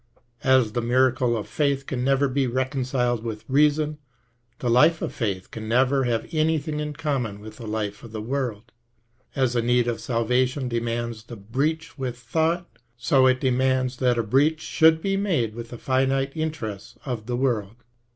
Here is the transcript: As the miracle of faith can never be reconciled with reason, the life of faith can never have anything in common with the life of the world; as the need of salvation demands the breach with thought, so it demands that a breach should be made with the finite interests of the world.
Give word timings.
As 0.43 0.71
the 0.71 0.81
miracle 0.81 1.37
of 1.37 1.47
faith 1.47 1.85
can 1.85 2.03
never 2.03 2.27
be 2.27 2.47
reconciled 2.47 3.23
with 3.23 3.45
reason, 3.47 3.99
the 4.57 4.67
life 4.67 4.99
of 5.03 5.13
faith 5.13 5.51
can 5.51 5.69
never 5.69 6.05
have 6.05 6.27
anything 6.31 6.79
in 6.79 6.93
common 6.93 7.39
with 7.39 7.57
the 7.57 7.67
life 7.67 8.01
of 8.03 8.11
the 8.11 8.19
world; 8.19 8.71
as 9.35 9.53
the 9.53 9.61
need 9.61 9.87
of 9.87 10.01
salvation 10.01 10.67
demands 10.67 11.25
the 11.25 11.35
breach 11.35 11.99
with 11.99 12.17
thought, 12.17 12.79
so 12.97 13.27
it 13.27 13.39
demands 13.39 13.97
that 13.97 14.17
a 14.17 14.23
breach 14.23 14.61
should 14.61 15.03
be 15.03 15.17
made 15.17 15.53
with 15.53 15.69
the 15.69 15.77
finite 15.77 16.35
interests 16.35 16.95
of 17.05 17.27
the 17.27 17.37
world. 17.37 17.75